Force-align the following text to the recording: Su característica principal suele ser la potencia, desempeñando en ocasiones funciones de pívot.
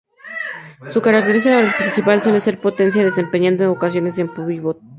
Su 0.93 0.99
característica 1.03 1.61
principal 1.77 2.19
suele 2.21 2.39
ser 2.39 2.55
la 2.55 2.61
potencia, 2.61 3.03
desempeñando 3.05 3.63
en 3.65 3.69
ocasiones 3.69 4.15
funciones 4.15 4.35
de 4.35 4.53
pívot. 4.55 4.79